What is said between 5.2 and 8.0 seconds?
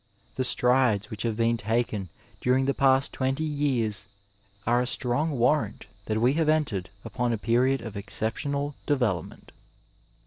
warrant that we have entered upon a period of